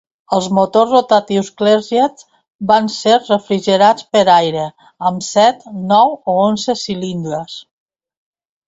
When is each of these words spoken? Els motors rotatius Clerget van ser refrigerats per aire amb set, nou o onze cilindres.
Els 0.35 0.45
motors 0.59 0.93
rotatius 0.93 1.51
Clerget 1.61 2.23
van 2.73 2.89
ser 2.95 3.19
refrigerats 3.27 4.09
per 4.17 4.25
aire 4.39 4.65
amb 5.11 5.29
set, 5.31 5.65
nou 5.95 6.19
o 6.35 6.41
onze 6.49 6.81
cilindres. 6.89 7.65